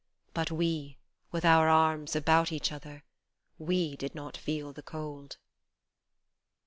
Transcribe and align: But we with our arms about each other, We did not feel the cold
But 0.33 0.49
we 0.49 0.97
with 1.31 1.45
our 1.45 1.69
arms 1.69 2.15
about 2.15 2.51
each 2.51 2.71
other, 2.71 3.03
We 3.59 3.95
did 3.95 4.15
not 4.15 4.35
feel 4.35 4.73
the 4.73 4.81
cold 4.81 5.37